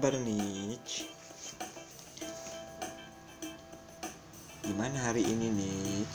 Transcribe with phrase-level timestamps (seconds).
[0.00, 0.80] nih?
[4.64, 6.08] Gimana hari ini nih?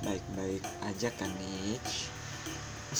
[0.00, 1.76] Baik-baik aja kan nih?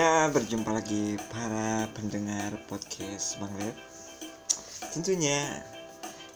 [0.00, 3.76] ya berjumpa lagi para pendengar podcast Bang Lep
[4.96, 5.60] Tentunya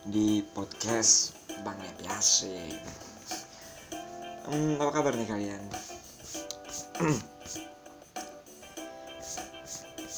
[0.05, 1.33] di podcast
[1.65, 2.77] Bang Lep Yasik
[4.45, 5.65] hmm, Apa kabar nih kalian?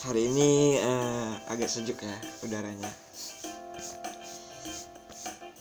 [0.03, 2.91] hari ini uh, agak sejuk ya udaranya.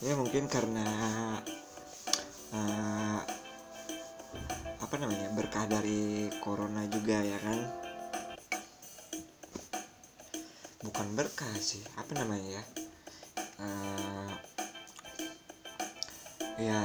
[0.01, 0.81] Ya mungkin karena
[2.49, 3.21] uh,
[4.81, 7.69] apa namanya berkah dari corona juga ya kan?
[10.89, 12.63] Bukan berkah sih apa namanya ya?
[13.61, 14.31] Uh,
[16.57, 16.81] ya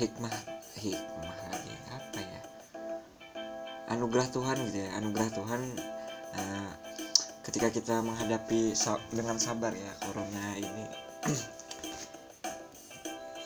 [0.00, 0.32] hikmah
[0.80, 2.27] hikmah lagi apa ya
[3.88, 4.90] anugerah Tuhan gitu ya.
[5.00, 5.62] Anugerah Tuhan
[6.36, 6.72] uh,
[7.48, 10.84] ketika kita menghadapi sa dengan sabar ya corona ini.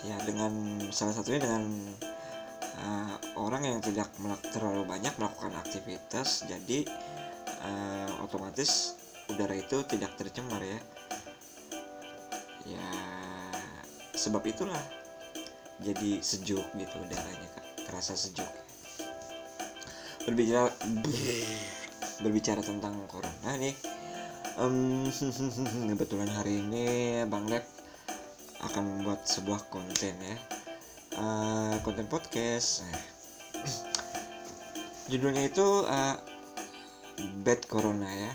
[0.02, 0.50] Ya dengan
[0.90, 1.62] salah satunya dengan
[2.74, 4.10] uh, orang yang tidak
[4.50, 6.82] terlalu banyak melakukan aktivitas jadi
[7.62, 8.98] uh, otomatis
[9.30, 10.80] udara itu tidak tercemar ya.
[12.66, 12.88] Ya
[14.18, 14.82] sebab itulah
[15.78, 17.46] jadi sejuk gitu udaranya
[17.86, 18.61] terasa sejuk
[20.26, 20.70] berbicara
[22.22, 23.74] berbicara tentang corona nih.
[24.60, 25.08] Um,
[25.90, 26.84] kebetulan hari ini
[27.26, 27.64] Bang Lab
[28.62, 30.36] akan membuat sebuah konten ya.
[31.18, 32.86] Uh, konten podcast.
[32.86, 33.04] Nah,
[35.10, 36.16] judulnya itu uh,
[37.42, 38.32] Bad Corona ya.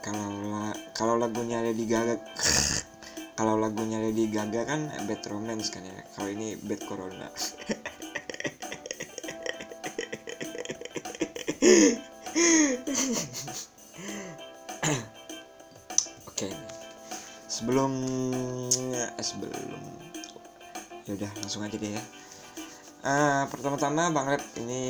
[0.00, 2.16] Kalau la kalau lagunya Lady Gaga
[3.38, 6.00] kalau lagunya Lady Gaga kan Bad Romance kan ya.
[6.16, 7.28] Kalau ini Bad Corona
[16.30, 16.46] Oke.
[17.50, 17.92] Sebelum
[18.94, 19.82] eh, sebelum
[21.06, 22.02] ya udah langsung aja deh ya.
[23.06, 24.84] Uh, pertama-tama Bang Lep ini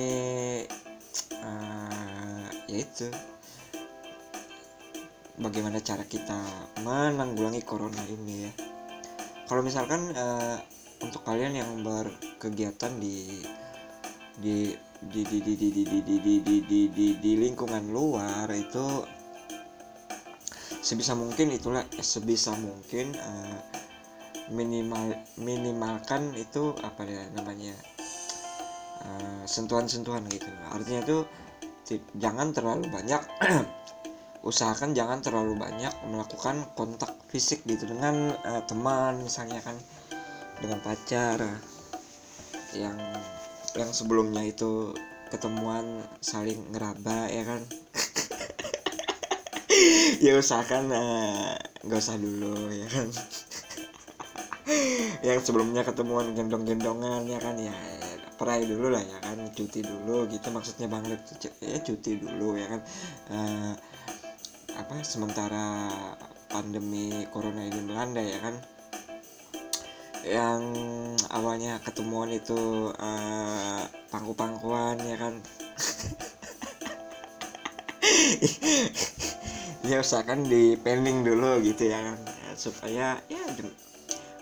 [1.36, 3.12] uh, yaitu
[5.36, 6.41] bagaimana cara kita
[6.81, 8.53] menanggulangi corona ini ya.
[9.48, 10.60] Kalau misalkan uh,
[11.04, 13.44] untuk kalian yang berkegiatan di
[14.36, 18.48] di di di di di di di di di di di, di, di lingkungan luar
[18.52, 19.04] itu
[20.80, 23.58] sebisa mungkin itulah sebisa mungkin uh,
[24.52, 27.74] minimal minimalkan itu apa ya namanya
[29.47, 31.18] sentuhan-sentuhan uh, gitu artinya itu
[32.18, 33.22] jangan terlalu banyak
[34.47, 39.74] usahakan jangan terlalu banyak melakukan kontak fisik gitu dengan uh, teman misalnya kan
[40.62, 41.42] dengan pacar
[42.74, 42.97] yang
[43.76, 44.97] yang sebelumnya itu
[45.28, 47.62] ketemuan saling ngeraba ya kan?
[50.16, 50.88] Ya usahakan
[51.84, 53.09] nggak uh, usah dulu ya kan?
[55.28, 57.60] Yang sebelumnya ketemuan gendong-gendongan ya kan?
[57.60, 57.76] Ya
[58.41, 59.36] perai dulu lah ya kan?
[59.53, 61.20] Cuti dulu gitu maksudnya banget.
[61.60, 62.81] Ya cuti dulu ya kan?
[63.28, 63.72] Uh,
[64.81, 65.92] apa sementara
[66.48, 68.54] pandemi corona ini melanda ya kan?
[70.25, 70.62] Yang
[71.31, 75.34] awalnya ketemuan itu uh, pangku-pangkuan ya kan?
[79.86, 82.19] Ya usahakan di pending dulu gitu ya kan?
[82.26, 83.42] Ya, supaya ya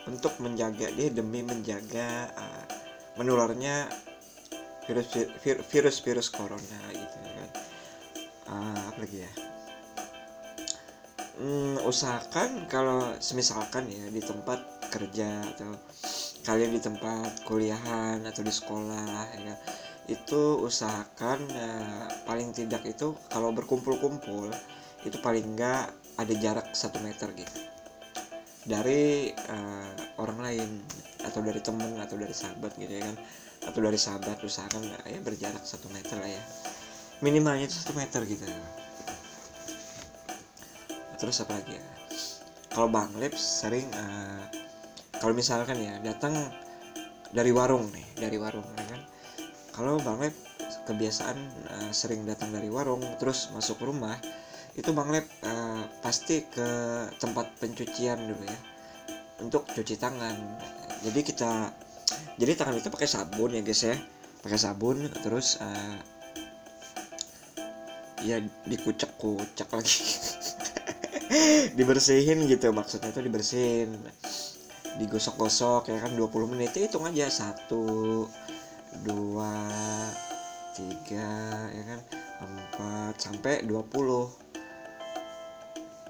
[0.08, 2.64] untuk menjaga dia demi menjaga uh,
[3.20, 3.84] menularnya
[4.88, 5.12] virus
[5.68, 7.50] virus virus corona gitu ya kan?
[8.48, 9.32] Uh, apa lagi ya?
[11.36, 15.76] Hmm, usahakan kalau semisalkan ya di tempat kerja atau
[16.44, 19.56] kalian di tempat kuliahan atau di sekolah ya
[20.04, 21.72] itu usahakan ya,
[22.28, 24.52] paling tidak itu kalau berkumpul-kumpul
[25.04, 25.88] itu paling enggak
[26.20, 27.56] ada jarak satu meter gitu.
[28.64, 30.70] Dari uh, orang lain
[31.24, 33.16] atau dari temen atau dari sahabat gitu ya kan?
[33.64, 36.42] Atau dari sahabat usahakan ya berjarak satu meter lah ya.
[37.24, 38.44] Minimalnya itu satu meter gitu.
[41.16, 41.84] Terus apa lagi ya?
[42.76, 44.44] Kalau bang Lips sering uh,
[45.20, 46.34] kalau misalkan ya datang
[47.34, 49.00] dari warung nih dari warung ya kan?
[49.74, 50.34] Kalau bang Lep
[50.86, 54.14] kebiasaan uh, sering datang dari warung terus masuk rumah
[54.78, 56.68] itu bang Lep uh, pasti ke
[57.18, 58.58] tempat pencucian dulu ya.
[59.42, 60.38] Untuk cuci tangan.
[61.02, 61.74] Jadi kita
[62.38, 63.98] jadi tangan itu pakai sabun ya guys ya.
[64.46, 65.98] Pakai sabun terus uh,
[68.22, 68.38] ya
[68.70, 69.98] dikucek-kucek lagi.
[71.78, 73.90] Dibersihin gitu maksudnya itu dibersihin
[74.98, 78.26] digosok-gosok ya kan 20 menit itu hitung aja satu
[79.02, 79.52] dua
[80.74, 81.30] tiga
[81.70, 82.00] ya kan
[82.44, 83.74] empat sampai 20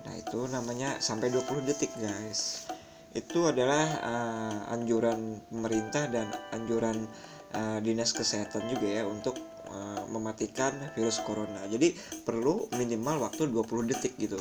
[0.05, 2.69] nah itu namanya sampai 20 detik guys
[3.15, 7.07] itu adalah uh, anjuran pemerintah dan anjuran
[7.55, 9.39] uh, dinas kesehatan juga ya untuk
[9.71, 11.63] uh, mematikan virus corona.
[11.71, 11.95] Jadi
[12.27, 14.37] perlu minimal waktu 20 detik gitu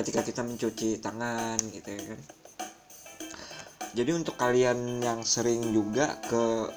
[0.00, 2.20] ketika kita mencuci tangan gitu ya kan.
[3.96, 6.68] Jadi untuk kalian yang sering juga ke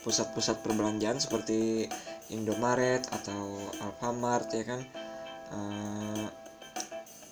[0.00, 1.84] pusat-pusat perbelanjaan seperti
[2.32, 4.80] Indomaret atau Alfamart ya kan
[5.52, 6.24] uh,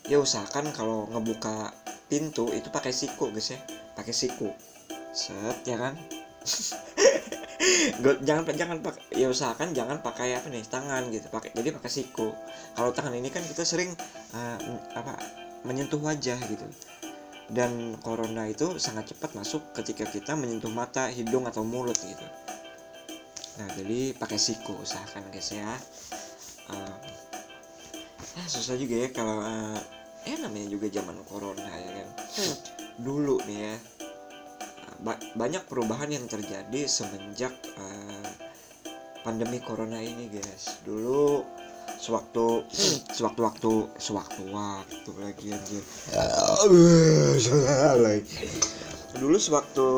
[0.05, 1.73] ya usahakan kalau ngebuka
[2.13, 3.59] pintu itu pakai siku guys ya.
[3.97, 4.53] Pakai siku.
[5.17, 5.97] Set ya kan?
[8.29, 12.33] Jangan jangan pakai ya usahakan jangan pakai apa nih tangan gitu pakai jadi pakai siku.
[12.77, 13.93] Kalau tangan ini kan kita sering
[14.33, 14.57] uh,
[14.95, 15.19] apa
[15.67, 16.65] menyentuh wajah gitu
[17.49, 22.27] dan corona itu sangat cepat masuk ketika kita menyentuh mata hidung atau mulut gitu.
[23.59, 25.73] Nah jadi pakai siku usahakan guys ya.
[26.69, 26.97] Uh,
[28.37, 29.81] ya susah juga ya kalau uh,
[30.29, 32.09] eh namanya juga zaman corona ya kan.
[32.39, 32.57] Hmm.
[32.99, 33.75] dulu nih ya
[34.99, 38.31] ba banyak perubahan yang terjadi semenjak uh,
[39.25, 40.85] pandemi corona ini guys.
[40.85, 41.43] Dulu
[41.97, 42.69] sewaktu
[43.17, 45.83] sewaktu-waktu sewaktu-waktu lagi anjir.
[49.17, 49.89] Dulu sewaktu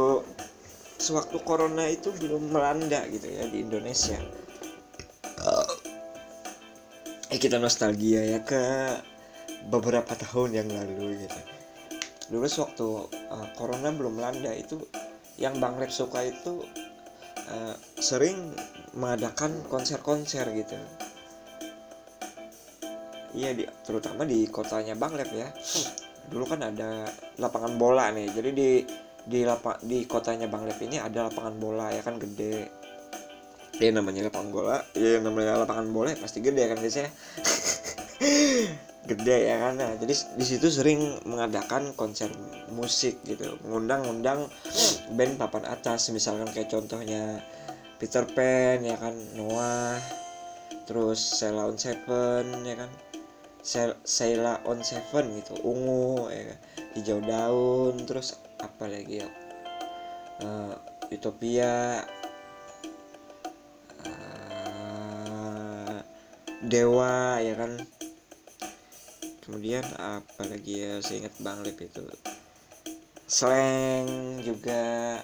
[1.01, 4.23] sewaktu corona itu belum melanda gitu ya di Indonesia.
[7.31, 8.63] Eh kita nostalgia ya ke
[9.67, 11.41] beberapa tahun yang lalu gitu.
[12.31, 12.89] Dulu waktu
[13.35, 14.79] uh, corona belum melanda itu
[15.39, 16.63] yang Bang Lab suka itu
[17.51, 18.55] uh, sering
[18.95, 20.79] mengadakan konser-konser gitu
[23.35, 25.49] iya di terutama di kotanya Bang Lab ya.
[26.31, 28.31] Dulu kan ada lapangan bola nih.
[28.31, 28.71] Jadi di
[29.21, 32.67] di lapak di kotanya Bang Lab ini ada lapangan bola ya kan gede.
[33.81, 34.77] Ya namanya lapangan bola.
[34.97, 37.11] Ya namanya lapangan bola ya pasti gede kan guys ya
[39.11, 39.75] gede ya kan.
[39.81, 42.31] Nah, jadi di situ sering mengadakan konser
[42.71, 43.59] musik gitu.
[43.67, 44.47] Ngundang-undang
[45.17, 46.13] band papan atas.
[46.15, 47.43] Misalkan kayak contohnya
[47.99, 49.99] Peter Pan ya kan Noah.
[50.87, 52.91] Terus Sheila on Seven ya kan
[53.61, 56.59] Sheila on Seven gitu ungu ya kan?
[56.97, 59.29] hijau daun terus apa lagi ya?
[60.41, 60.75] Uh,
[61.13, 62.03] Utopia.
[64.05, 66.01] Uh,
[66.65, 67.77] Dewa ya kan.
[69.45, 70.99] Kemudian apa lagi ya?
[71.05, 72.05] Saya ingat Bang Lip itu.
[73.29, 75.21] Slang juga.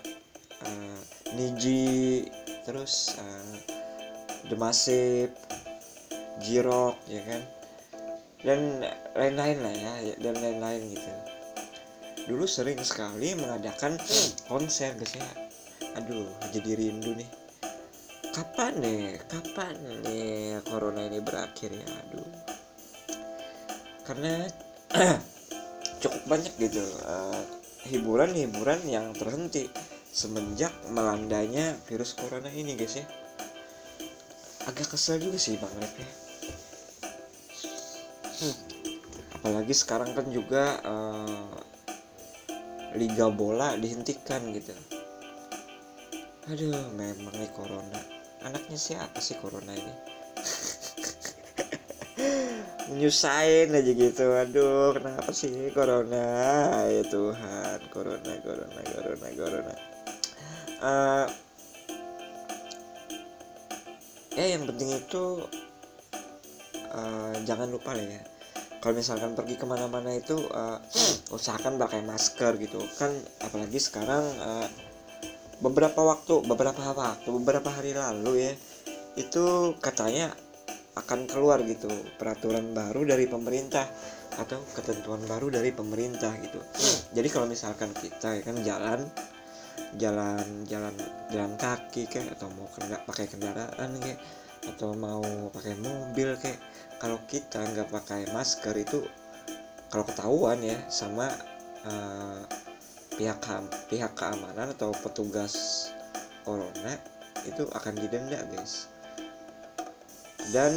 [0.63, 0.99] Uh,
[1.37, 2.25] Niji
[2.65, 3.55] terus uh,
[4.49, 5.35] The Massive
[6.41, 7.56] Jirok ya kan
[8.47, 8.79] dan
[9.19, 11.11] lain-lain lah ya dan lain-lain gitu.
[12.31, 13.99] Dulu sering sekali mengadakan
[14.47, 15.27] konser guys ya
[15.99, 17.27] aduh jadi rindu nih.
[18.31, 19.75] Kapan nih kapan
[20.07, 21.89] nih corona ini berakhir ya?
[22.07, 22.31] Aduh.
[24.07, 24.47] Karena
[26.07, 27.43] cukup banyak gitu uh,
[27.91, 29.67] hiburan-hiburan yang terhenti
[30.15, 33.07] semenjak melandanya virus corona ini guys ya.
[34.71, 36.07] Agak kesel juga sih bang Rep ya.
[36.07, 36.26] hmm.
[39.37, 41.57] Apalagi sekarang kan juga uh,
[42.97, 44.73] liga bola dihentikan gitu.
[46.47, 48.01] Aduh memang nih corona.
[48.47, 49.95] Anaknya siapa sih corona ini?
[52.99, 54.25] Nyusahin aja gitu.
[54.31, 56.27] Aduh kenapa sih corona?
[56.87, 59.75] Ya Tuhan corona corona corona corona.
[60.77, 61.27] Uh,
[64.37, 65.25] eh yang penting itu
[66.97, 68.23] uh, jangan lupa lah ya.
[68.81, 70.81] Kalau misalkan pergi ke mana-mana itu uh,
[71.37, 72.81] usahakan pakai masker gitu.
[72.97, 73.13] Kan
[73.45, 74.69] apalagi sekarang uh,
[75.61, 78.53] beberapa waktu beberapa waktu beberapa hari lalu ya
[79.17, 80.33] itu katanya
[80.97, 83.85] akan keluar gitu peraturan baru dari pemerintah
[84.37, 86.61] atau ketentuan baru dari pemerintah gitu.
[87.17, 89.01] Jadi kalau misalkan kita ya kan jalan
[89.97, 90.95] jalan jalan
[91.33, 94.21] jalan kaki kayak atau mau kena pakai kendaraan kayak
[94.75, 95.23] atau mau
[95.55, 96.59] pakai mobil kayak
[96.99, 99.05] kalau kita nggak pakai masker itu
[99.93, 101.31] kalau ketahuan ya sama
[101.87, 102.43] uh,
[103.17, 103.39] pihak
[103.89, 105.89] pihak keamanan atau petugas
[106.45, 106.99] corona
[107.47, 108.91] itu akan didenda guys.
[110.51, 110.75] Dan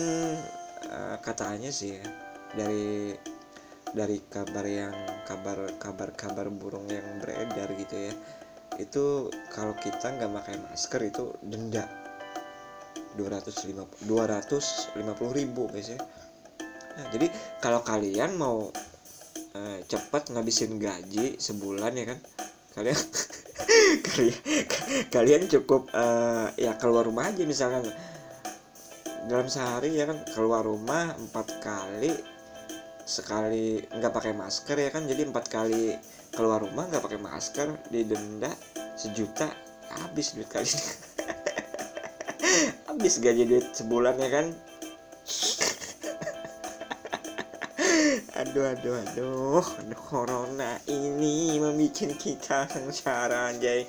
[0.89, 2.05] uh, katanya sih ya,
[2.53, 3.13] dari
[3.89, 4.93] dari kabar yang
[5.25, 8.13] kabar kabar kabar burung yang beredar gitu ya
[8.77, 11.89] itu kalau kita nggak pakai masker itu denda
[13.17, 15.99] 250 250 ribu guys ya.
[16.99, 17.31] Nah, jadi
[17.63, 18.69] kalau kalian mau
[19.55, 22.19] uh, cepat ngabisin gaji sebulan ya kan
[22.75, 22.99] kalian
[24.11, 24.39] kalian
[25.09, 27.87] kalian cukup uh, ya keluar rumah aja misalkan.
[29.29, 32.15] Dalam sehari ya kan keluar rumah empat kali
[33.03, 35.05] sekali nggak pakai masker ya kan.
[35.05, 35.97] Jadi empat kali
[36.33, 38.53] keluar rumah nggak pakai masker didenda
[38.99, 39.49] sejuta
[39.89, 40.69] habis duit kali
[42.99, 44.51] habis gaji duit sebulan ya kan?
[48.43, 49.63] Aduh aduh aduh.
[49.95, 53.87] Corona ini membuat kita sengsara aja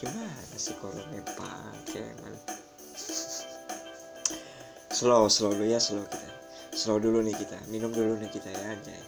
[0.00, 2.32] gimana sih corona pakai man?
[4.88, 6.30] Slow slow dulu ya slow kita.
[6.72, 7.60] Slow dulu nih kita.
[7.68, 9.04] Minum dulu nih kita ya anjay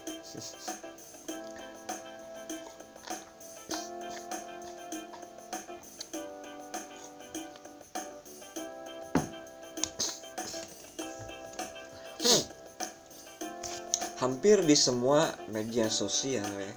[14.45, 16.73] hampir di semua media sosial ya.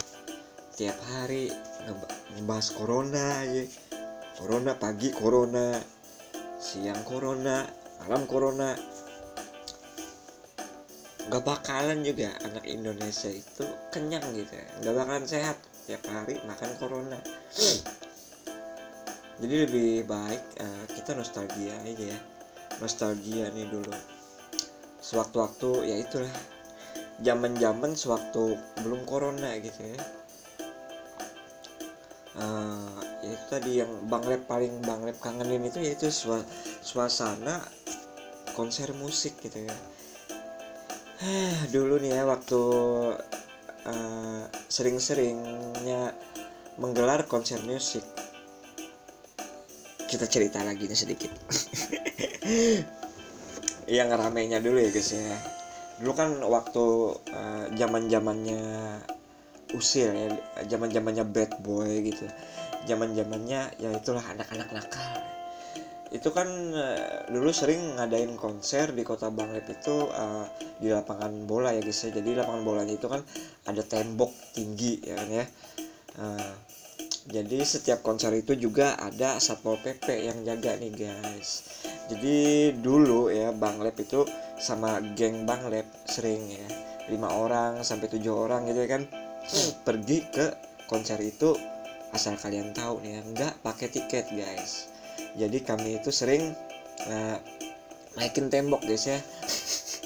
[0.79, 1.51] Tiap hari
[2.39, 3.67] ngebahas corona aja
[4.39, 5.75] corona pagi corona
[6.63, 7.67] siang corona
[7.99, 8.71] malam corona.
[11.27, 14.67] Nggak bakalan juga anak Indonesia itu kenyang gitu ya.
[14.79, 15.59] Nggak bakalan sehat.
[15.91, 17.19] Tiap hari makan corona.
[19.43, 22.19] Jadi lebih baik uh, kita nostalgia aja ya.
[22.79, 23.91] Nostalgia nih dulu.
[25.03, 26.31] Sewaktu-waktu ya itulah
[27.21, 29.99] zaman-zaman sewaktu belum corona gitu ya.
[32.37, 36.13] Uh, itu tadi yang Bang Lep paling Bang Lep kangenin itu yaitu
[36.85, 37.65] suasana
[38.53, 39.75] konser musik gitu ya.
[41.73, 42.61] Dulu nih ya waktu
[43.89, 46.13] uh, sering-seringnya
[46.77, 48.05] menggelar konser musik.
[50.05, 51.33] Kita cerita lagi nih sedikit.
[53.89, 55.56] Yang ramenya dulu ya guys ya
[55.97, 56.85] dulu kan waktu
[57.73, 58.61] zaman uh, zamannya
[59.75, 60.27] usil ya
[60.69, 62.23] zaman zamannya bad boy gitu.
[62.87, 65.11] Zaman zamannya ya itulah anak-anak nakal.
[66.07, 70.47] Itu kan uh, dulu sering ngadain konser di kota Banglep itu uh,
[70.79, 72.15] di lapangan bola ya guys ya.
[72.15, 73.19] Jadi lapangan bolanya itu kan
[73.67, 75.45] ada tembok tinggi ya kan ya.
[76.17, 76.53] Uh,
[77.27, 81.83] jadi setiap konser itu juga ada satpol pp yang jaga nih guys.
[82.07, 84.23] Jadi dulu ya Banglep itu
[84.55, 86.67] sama geng Banglep sering ya.
[87.11, 89.03] Lima orang sampai tujuh orang gitu ya kan.
[89.83, 90.55] Pergi ke
[90.87, 91.51] konser itu
[92.15, 94.87] asal kalian tahu nih ya nggak pakai tiket guys.
[95.35, 96.55] Jadi kami itu sering
[97.11, 97.37] uh,
[98.15, 99.19] naikin tembok guys ya.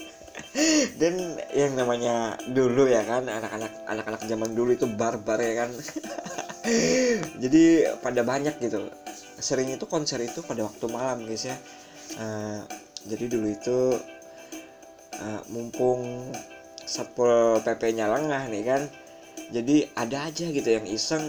[0.97, 5.71] Dan yang namanya dulu ya kan anak-anak anak-anak zaman dulu itu barbar ya kan
[7.41, 8.89] jadi pada banyak gitu.
[9.41, 11.57] Sering itu konser itu pada waktu malam guys ya.
[12.21, 12.61] Uh,
[13.07, 13.97] jadi dulu itu
[15.17, 16.29] uh, mumpung
[16.85, 18.81] satpol pp nya lengah nih kan
[19.51, 21.23] jadi ada aja gitu yang iseng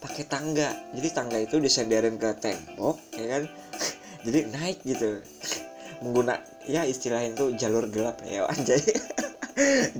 [0.00, 0.72] pakai tangga.
[0.96, 3.42] Jadi tangga itu disenderin ke tembok ya kan?
[4.26, 5.20] Jadi naik gitu.
[6.02, 8.80] Mengguna ya istilahnya itu jalur gelap ya anjay.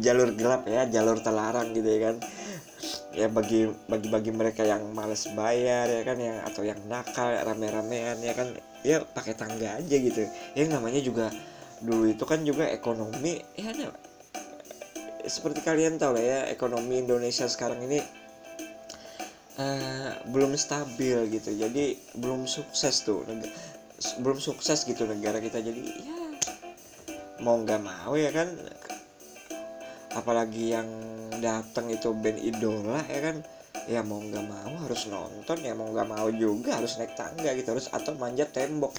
[0.01, 2.17] Jalur gelap ya jalur terlarang gitu ya kan
[3.11, 8.23] ya bagi bagi bagi mereka yang males bayar ya kan yang atau yang nakal rame-ramean
[8.23, 8.55] ya kan
[8.87, 10.31] ya pakai tangga aja gitu.
[10.55, 11.27] Ya namanya juga
[11.83, 13.91] dulu itu kan juga ekonomi ya nah,
[15.27, 17.99] seperti kalian tahu lah ya ekonomi Indonesia sekarang ini
[19.59, 21.51] uh, belum stabil gitu.
[21.51, 23.27] Jadi belum sukses tuh
[24.23, 25.59] belum sukses gitu negara kita.
[25.59, 26.21] Jadi ya
[27.41, 28.49] mau nggak mau ya kan
[30.15, 30.89] apalagi yang
[31.39, 33.37] datang itu band idola ya kan?
[33.89, 37.71] Ya mau nggak mau harus nonton ya mau nggak mau juga harus naik tangga gitu
[37.71, 38.93] harus atau manjat tembok.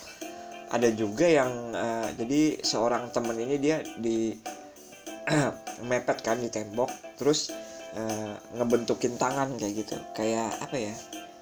[0.72, 4.32] Ada juga yang uh, jadi seorang temen ini dia di
[5.90, 6.90] mepet kan di tembok
[7.20, 7.52] terus
[7.94, 9.96] uh, ngebentukin tangan kayak gitu.
[10.16, 10.96] Kayak apa ya?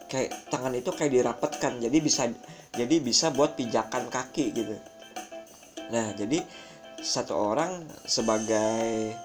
[0.09, 2.23] Kayak tangan itu kayak dirapetkan jadi bisa
[2.73, 4.75] jadi bisa buat pijakan kaki gitu.
[5.93, 6.41] Nah jadi
[6.99, 9.15] satu orang sebagai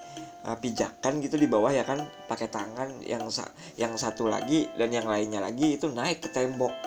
[0.45, 4.93] uh, pijakan gitu di bawah ya kan pakai tangan yang sa yang satu lagi dan
[4.93, 6.71] yang lainnya lagi itu naik ke tembok.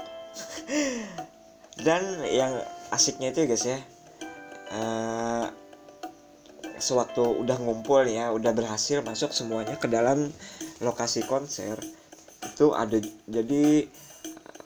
[1.79, 2.59] Dan yang
[2.91, 3.79] asiknya itu ya guys ya
[4.75, 5.47] uh,
[6.79, 10.31] sewaktu udah ngumpul ya udah berhasil masuk semuanya ke dalam
[10.83, 11.79] lokasi konser
[12.43, 13.87] itu ada jadi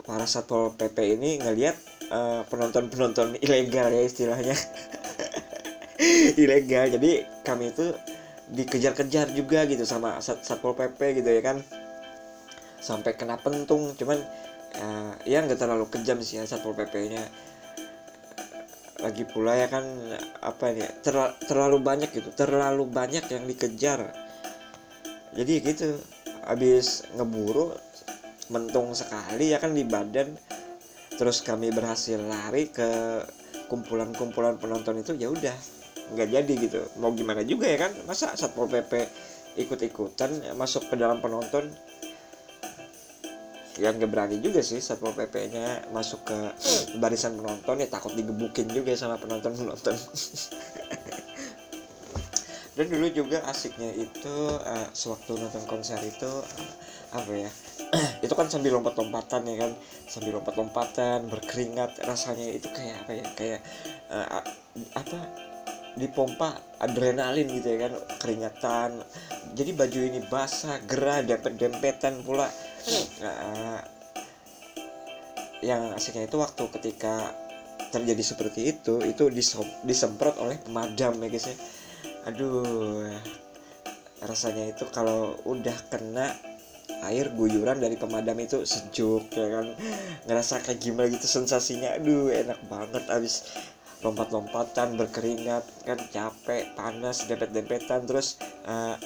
[0.04, 1.76] para satpol pp ini ngelihat
[2.12, 4.56] uh, penonton penonton ilegal ya istilahnya.
[6.42, 7.94] Ilegal jadi kami itu
[8.52, 11.64] dikejar-kejar juga gitu sama sat satpol pp gitu ya kan.
[12.82, 14.18] Sampai kena pentung cuman
[14.76, 17.24] uh, ya nggak terlalu kejam sih ya satpol pp nya
[19.02, 19.82] lagi pula ya kan
[20.38, 21.16] apa ini ter
[21.50, 24.14] terlalu banyak gitu terlalu banyak yang dikejar.
[25.32, 25.96] Jadi gitu
[26.44, 27.72] habis ngeburu
[28.52, 30.36] mentung sekali ya kan di badan.
[31.12, 33.20] Terus kami berhasil lari ke
[33.68, 35.81] kumpulan-kumpulan penonton itu ya udah
[36.12, 36.80] nggak jadi gitu.
[36.98, 37.92] Mau gimana juga ya kan?
[38.04, 39.06] Masa satpol pp
[39.54, 41.70] ikut-ikutan masuk ke dalam penonton?
[43.80, 46.38] Yang gak berani juga sih satpol pp nya masuk ke
[46.98, 47.78] barisan penonton.
[47.78, 49.96] Ya takut digebukin juga sama penonton penonton
[52.72, 56.72] dan dulu juga asiknya itu uh, sewaktu nonton konser itu uh,
[57.12, 57.50] apa ya?
[58.24, 59.72] Itu kan sambil lompat-lompatan ya kan?
[60.08, 63.26] Sambil lompat-lompatan berkeringat rasanya itu kayak apa ya?
[63.36, 63.60] Kayak
[64.08, 64.40] uh,
[64.96, 65.18] apa
[65.92, 68.90] dipompa adrenalin gitu ya kan keringatan.
[69.52, 72.48] Jadi baju ini basah gerah dempet-dempetan pula.
[73.20, 73.84] Nah,
[75.62, 77.36] yang asiknya itu waktu ketika
[77.92, 79.28] terjadi seperti itu itu
[79.84, 81.56] disemprot oleh pemadam ya guys ya.
[82.32, 83.12] Aduh
[84.22, 86.32] rasanya itu kalau udah kena
[87.02, 89.76] air guyuran dari pemadam itu sejuk ya kan.
[90.24, 91.94] Ngerasa kayak gimana gitu sensasinya.
[92.00, 93.52] Aduh enak banget abis
[94.02, 98.36] lompat-lompatan berkeringat kan capek panas dempet-dempetan terus
[98.70, 98.98] uh,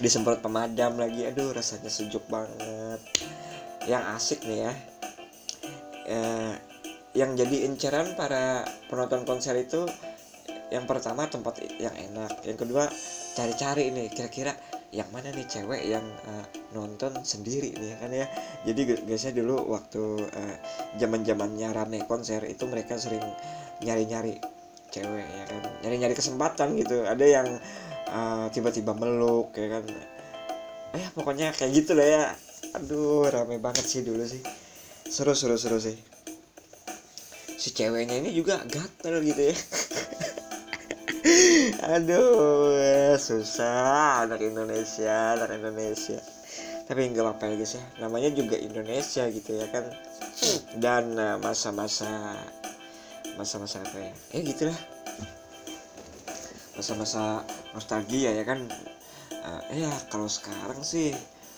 [0.00, 1.28] disemprot pemadam lagi.
[1.28, 3.00] Aduh rasanya sejuk banget.
[3.86, 4.72] Yang asik nih ya
[6.10, 6.54] uh,
[7.16, 9.88] yang jadi inceran para penonton konser itu
[10.68, 12.90] yang pertama tempat yang enak yang kedua
[13.38, 14.52] cari-cari ini kira-kira
[14.94, 18.26] yang mana nih cewek yang uh, nonton sendiri nih kan ya?
[18.62, 20.56] Jadi biasanya dulu waktu uh,
[20.96, 23.22] zaman zamannya rame konser itu mereka sering
[23.82, 24.38] nyari-nyari
[24.94, 25.62] cewek ya kan?
[25.82, 27.02] Nyari-nyari kesempatan gitu.
[27.02, 27.48] Ada yang
[28.10, 29.84] uh, tiba-tiba meluk ya kan?
[30.94, 32.24] Eh pokoknya kayak gitu lah ya.
[32.78, 34.40] Aduh rame banget sih dulu sih.
[35.10, 35.98] Seru seru seru sih.
[37.56, 39.56] Si ceweknya ini juga gatel gitu ya
[41.82, 46.18] aduh susah anak Indonesia anak Indonesia.
[46.86, 47.84] Tapi nggak apa ya guys ya.
[47.98, 49.84] Namanya juga Indonesia gitu ya kan.
[50.78, 52.38] Dan eh, masa-masa
[53.34, 54.12] masa-masa apa ya?
[54.32, 54.78] Ya gitulah.
[56.78, 57.42] Masa-masa
[57.74, 58.70] nostalgia ya kan.
[59.46, 61.14] Uh, ya kalau sekarang sih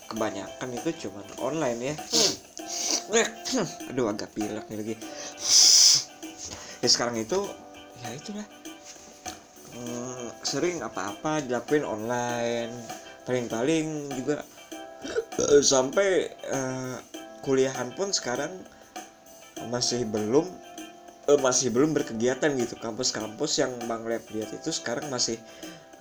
[0.09, 1.95] kebanyakan itu cuman online ya.
[3.89, 4.95] Aduh agak pilek lagi.
[6.79, 7.49] Ya sekarang itu
[8.05, 8.45] ya itulah
[9.75, 12.73] hmm, sering apa-apa dilakuin online
[13.29, 14.41] paling-paling juga
[15.73, 16.97] sampai uh,
[17.45, 18.51] kuliahan pun sekarang
[19.67, 20.47] masih belum
[21.29, 22.75] uh, masih belum berkegiatan gitu.
[22.79, 25.37] Kampus-kampus yang Bang Lab lihat itu sekarang masih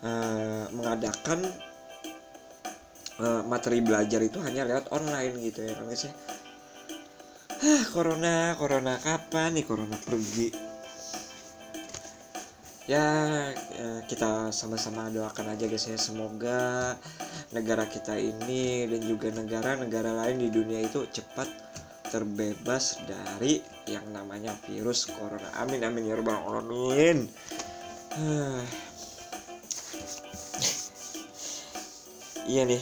[0.03, 1.45] uh, mengadakan
[3.21, 6.13] uh, materi belajar itu hanya lewat online gitu ya kan sih.
[7.59, 9.65] Ah corona corona kapan nih?
[9.67, 10.68] Corona pergi
[12.89, 13.05] ya
[13.53, 16.01] eh, kita sama-sama doakan aja guys ya.
[16.01, 16.97] Semoga
[17.53, 21.47] negara kita ini dan juga negara-negara lain di dunia itu cepat
[22.09, 25.53] terbebas dari yang namanya virus corona.
[25.61, 27.29] Amin amin ya rabbal alamin.
[32.49, 32.81] Iya nih.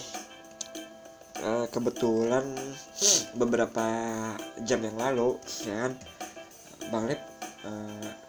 [1.42, 2.46] Eh, kebetulan
[3.34, 3.86] beberapa
[4.62, 5.92] jam yang lalu ya kan
[6.88, 7.20] bang Lip
[7.66, 8.25] uh,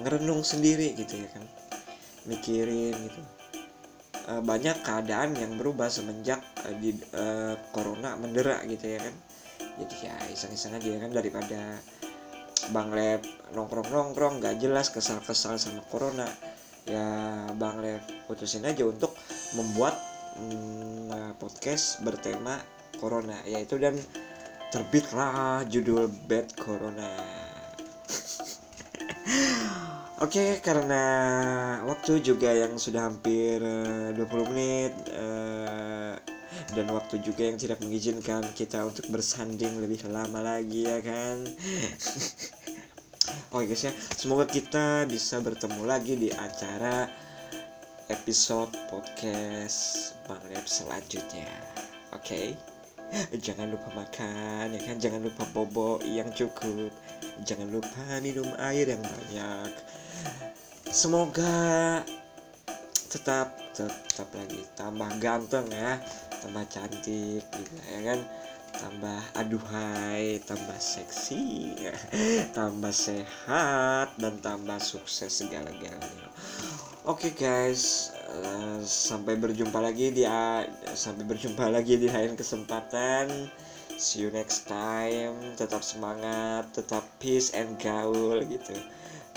[0.00, 1.44] ngerenung sendiri gitu ya kan.
[2.24, 3.20] Mikirin gitu.
[4.24, 7.24] E, banyak keadaan yang berubah semenjak e, di e,
[7.76, 9.14] corona mendera gitu ya kan.
[9.82, 11.60] Jadi ya iseng-iseng aja ya kan daripada
[12.70, 13.20] Bang Lab
[13.52, 16.28] nongkrong-nongkrong gak jelas kesal-kesal sama corona.
[16.88, 17.04] Ya
[17.58, 18.00] Bang Lab
[18.30, 19.12] putusin aja untuk
[19.58, 19.98] membuat
[20.38, 22.56] mm, podcast bertema
[23.02, 23.98] corona yaitu dan
[24.72, 27.10] terbitlah judul Bad Corona
[30.22, 31.02] Oke, okay, karena
[31.82, 36.14] waktu juga yang sudah hampir 20 eh, menit uh,
[36.78, 41.42] dan waktu juga yang tidak mengizinkan kita untuk bersanding lebih lama lagi ya kan.
[43.50, 47.10] Oke okay guys ya, semoga kita bisa bertemu lagi di acara
[48.06, 51.50] episode podcast Bang Lab selanjutnya.
[52.14, 52.22] Oke.
[52.22, 52.46] Okay?
[53.42, 56.94] Jangan lupa makan ya kan, jangan lupa bobo yang cukup.
[57.42, 60.01] Jangan lupa minum air yang banyak
[60.92, 62.00] semoga
[63.12, 66.00] tetap tetap lagi tambah ganteng ya
[66.42, 68.20] tambah cantik gitu ya kan.
[68.72, 71.76] Tambah aduhai tambah seksi
[72.56, 76.28] tambah sehat dan tambah sukses segala-galanya.
[77.04, 80.24] Oke okay, guys uh, sampai berjumpa lagi di
[80.96, 83.52] sampai berjumpa lagi di lain kesempatan.
[84.00, 85.36] See you next time.
[85.60, 88.72] Tetap semangat tetap peace and gaul gitu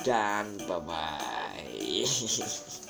[0.04, 2.04] dan bye bye